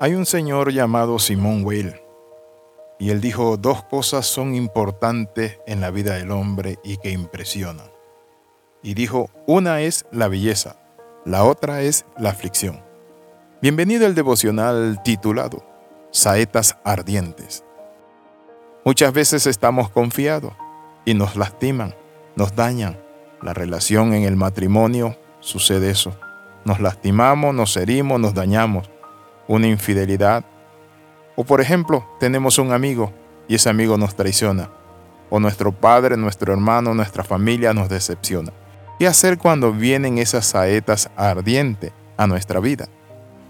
[0.00, 2.00] Hay un señor llamado Simón Weil
[3.00, 7.90] y él dijo dos cosas son importantes en la vida del hombre y que impresionan.
[8.80, 10.76] Y dijo, una es la belleza,
[11.24, 12.80] la otra es la aflicción.
[13.60, 15.66] Bienvenido al devocional titulado
[16.12, 17.64] Saetas Ardientes.
[18.84, 20.52] Muchas veces estamos confiados
[21.06, 21.96] y nos lastiman,
[22.36, 22.96] nos dañan.
[23.42, 26.16] La relación en el matrimonio sucede eso.
[26.64, 28.88] Nos lastimamos, nos herimos, nos dañamos
[29.48, 30.44] una infidelidad.
[31.34, 33.12] O por ejemplo, tenemos un amigo
[33.48, 34.70] y ese amigo nos traiciona.
[35.30, 38.52] O nuestro padre, nuestro hermano, nuestra familia nos decepciona.
[38.98, 42.88] ¿Qué hacer cuando vienen esas saetas ardientes a nuestra vida?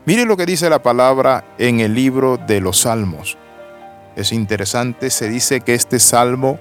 [0.06, 3.36] Mire lo que dice la palabra en el libro de los Salmos.
[4.16, 6.58] Es interesante, se dice que este salmo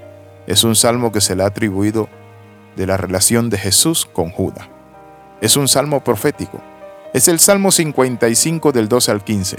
[0.47, 2.09] es un salmo que se le ha atribuido
[2.75, 4.69] de la relación de Jesús con Judas.
[5.41, 6.61] Es un salmo profético
[7.13, 9.57] es el Salmo 55 del 12 al 15.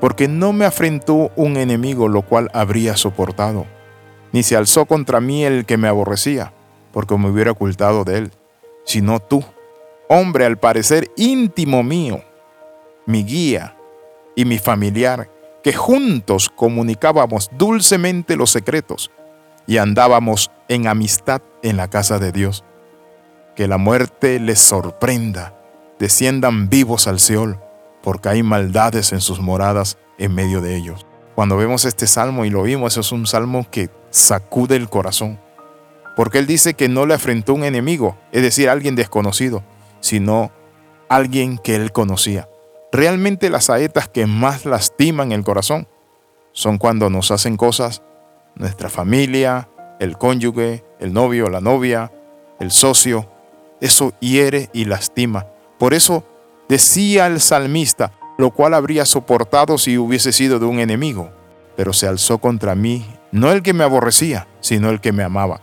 [0.00, 3.66] Porque no me afrentó un enemigo lo cual habría soportado,
[4.32, 6.52] ni se alzó contra mí el que me aborrecía,
[6.92, 8.30] porque me hubiera ocultado de él,
[8.84, 9.44] sino tú,
[10.08, 12.22] hombre al parecer íntimo mío,
[13.06, 13.76] mi guía
[14.34, 15.28] y mi familiar,
[15.62, 19.10] que juntos comunicábamos dulcemente los secretos
[19.66, 22.64] y andábamos en amistad en la casa de Dios.
[23.54, 25.59] Que la muerte les sorprenda
[26.00, 27.60] desciendan vivos al Seol,
[28.02, 31.06] porque hay maldades en sus moradas en medio de ellos.
[31.36, 35.38] Cuando vemos este salmo y lo vimos, es un salmo que sacude el corazón,
[36.16, 39.62] porque él dice que no le afrentó un enemigo, es decir, alguien desconocido,
[40.00, 40.50] sino
[41.08, 42.48] alguien que él conocía.
[42.90, 45.86] Realmente las saetas que más lastiman el corazón
[46.52, 48.02] son cuando nos hacen cosas
[48.56, 49.68] nuestra familia,
[50.00, 52.10] el cónyuge, el novio, la novia,
[52.58, 53.30] el socio.
[53.80, 55.46] Eso hiere y lastima.
[55.80, 56.24] Por eso
[56.68, 61.30] decía el salmista, lo cual habría soportado si hubiese sido de un enemigo,
[61.74, 65.62] pero se alzó contra mí, no el que me aborrecía, sino el que me amaba.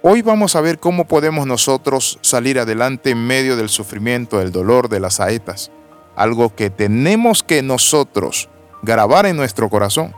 [0.00, 4.88] Hoy vamos a ver cómo podemos nosotros salir adelante en medio del sufrimiento, del dolor,
[4.88, 5.70] de las saetas.
[6.16, 8.48] Algo que tenemos que nosotros
[8.82, 10.14] grabar en nuestro corazón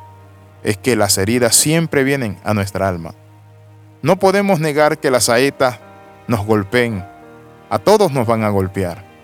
[0.63, 3.17] es que las heridas siempre vienen a nuestra alma.
[4.03, 5.81] No podemos negar que las saetas
[6.29, 7.05] nos golpeen.
[7.71, 9.16] A todos nos van a golpear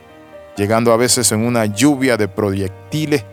[0.57, 3.25] llegando a veces en una lluvia de proyectiles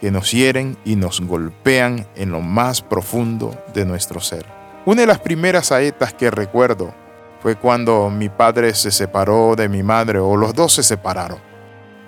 [0.00, 4.44] que nos hieren y nos golpean en lo más profundo de nuestro ser.
[4.84, 6.92] Una de las primeras saetas que recuerdo
[7.40, 11.38] fue cuando mi padre se separó de mi madre o los dos se separaron.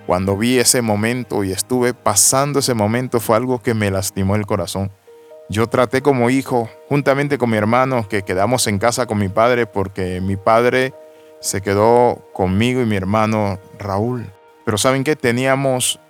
[0.07, 4.45] Cuando vi ese momento y estuve pasando ese momento fue algo que me lastimó el
[4.45, 4.91] corazón.
[5.49, 9.67] Yo traté como hijo, juntamente con mi hermano, que quedamos en casa con mi padre
[9.67, 10.95] porque mi padre
[11.41, 14.27] se quedó conmigo y mi hermano Raúl.
[14.65, 15.17] Pero ¿saben qué?
[15.17, 16.01] Teníamos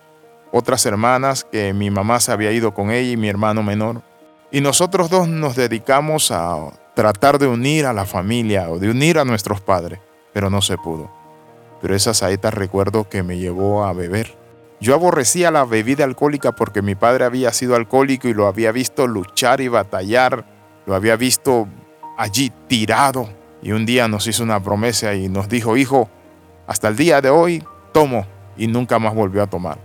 [0.51, 4.01] otras hermanas que mi mamá se había ido con ella y mi hermano menor.
[4.51, 9.19] Y nosotros dos nos dedicamos a tratar de unir a la familia o de unir
[9.19, 9.99] a nuestros padres,
[10.33, 11.11] pero no se pudo.
[11.81, 14.33] Pero esa saeta recuerdo que me llevó a beber.
[14.79, 19.07] Yo aborrecía la bebida alcohólica porque mi padre había sido alcohólico y lo había visto
[19.07, 20.45] luchar y batallar,
[20.85, 21.67] lo había visto
[22.17, 23.29] allí tirado.
[23.61, 26.09] Y un día nos hizo una promesa y nos dijo, hijo,
[26.67, 28.25] hasta el día de hoy tomo,
[28.57, 29.77] y nunca más volvió a tomar.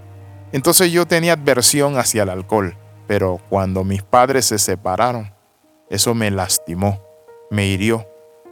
[0.53, 2.77] Entonces yo tenía adversión hacia el alcohol,
[3.07, 5.33] pero cuando mis padres se separaron,
[5.89, 7.03] eso me lastimó,
[7.51, 8.09] me hirió.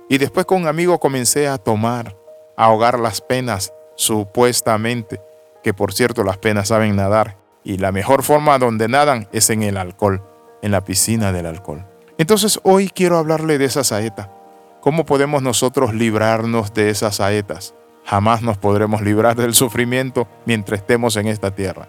[0.09, 2.17] Y después con un amigo comencé a tomar,
[2.57, 5.21] a ahogar las penas, supuestamente,
[5.63, 9.63] que por cierto las penas saben nadar, y la mejor forma donde nadan es en
[9.63, 10.23] el alcohol,
[10.63, 11.85] en la piscina del alcohol.
[12.17, 14.33] Entonces hoy quiero hablarle de esa saeta.
[14.81, 17.75] ¿Cómo podemos nosotros librarnos de esas saetas?
[18.09, 21.89] Jamás nos podremos librar del sufrimiento mientras estemos en esta tierra.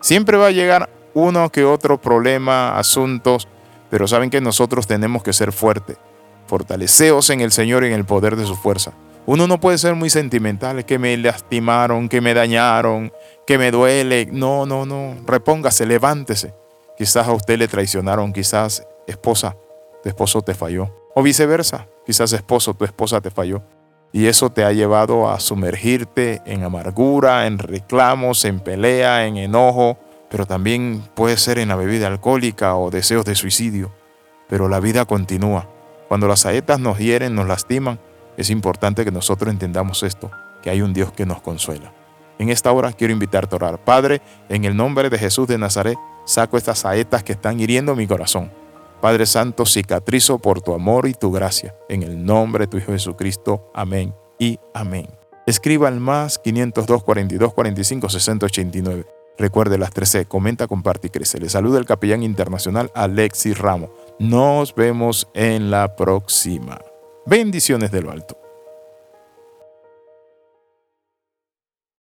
[0.00, 3.48] Siempre va a llegar uno que otro problema, asuntos,
[3.90, 5.96] pero saben que nosotros tenemos que ser fuertes,
[6.46, 8.92] fortaleceos en el Señor y en el poder de su fuerza.
[9.26, 13.12] Uno no puede ser muy sentimental, que me lastimaron, que me dañaron,
[13.44, 14.28] que me duele.
[14.30, 15.16] No, no, no.
[15.26, 16.54] Repóngase, levántese.
[16.96, 19.56] Quizás a usted le traicionaron, quizás esposa,
[20.00, 20.94] tu esposo te falló.
[21.16, 23.64] O viceversa, quizás esposo, tu esposa te falló.
[24.16, 29.98] Y eso te ha llevado a sumergirte en amargura, en reclamos, en pelea, en enojo,
[30.30, 33.92] pero también puede ser en la bebida alcohólica o deseos de suicidio.
[34.48, 35.68] Pero la vida continúa.
[36.08, 38.00] Cuando las saetas nos hieren, nos lastiman,
[38.38, 40.30] es importante que nosotros entendamos esto,
[40.62, 41.92] que hay un Dios que nos consuela.
[42.38, 43.84] En esta hora quiero invitarte a orar.
[43.84, 48.06] Padre, en el nombre de Jesús de Nazaret, saco estas saetas que están hiriendo mi
[48.06, 48.50] corazón.
[49.06, 51.76] Padre Santo, cicatrizo por tu amor y tu gracia.
[51.88, 53.70] En el nombre de tu Hijo Jesucristo.
[53.72, 55.06] Amén y amén.
[55.46, 59.06] Escriba al más 502 42 45 60 89.
[59.38, 61.38] Recuerde las 13, comenta, comparte y crece.
[61.38, 63.90] Le saluda el capellán internacional Alexis Ramos.
[64.18, 66.80] Nos vemos en la próxima.
[67.26, 68.36] Bendiciones de lo alto.